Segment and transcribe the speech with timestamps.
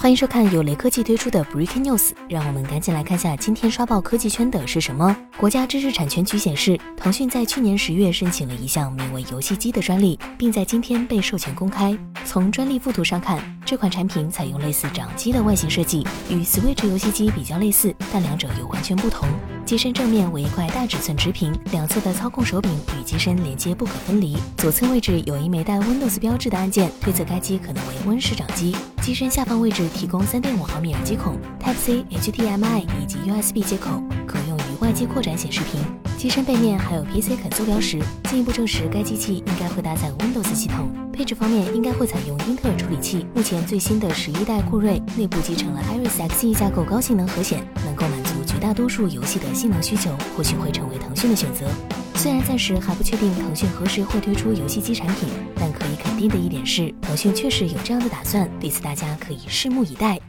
[0.00, 5.14] 欢迎收看由雷科技推出的 Breaking News，让我们赶紧来看下今天刷爆科技圈的是什么。
[5.36, 11.94] 国家知识产权局显示，腾讯在去年十月申请了一项名为“游戏机”的专利，并在今天被授权公开。
[12.24, 19.28] 从专利附图上看，这款产品采用类似掌机的外形设计，与 Switch 游戏机比较类似，但两者又完全不同。
[19.66, 24.38] 机身正面为一块大尺寸直屏，两侧的操控手柄与机身连接不可分离。
[24.56, 28.74] 左侧位置有一枚带 Windows 标志的按键，推测该机可能为温式掌机。
[29.00, 35.80] 机身下方位置提供3.5毫米耳机孔、Type C、HDMI 以及 USB 接口，可用于外接扩展显示屏。
[36.18, 40.90] 机身背面还有 PC 肯坐标识，进一步证实该机器应该会搭载 Windows 系统。
[41.14, 48.58] 配置方面应该会采用英特尔处理器，目前最新的十一代酷睿内部集成了 Iris Xe 架构，高性能核显，能够满足绝。
[48.60, 51.66] 大多数游戏的性能需求或许会成为腾讯的选择。
[52.22, 58.46] 虽然暂时还不确定腾讯何时会推出游戏机产品，但可以肯定的一点是，腾讯确实有这样的打算。
[58.60, 60.20] 对此，大家可以拭目以待。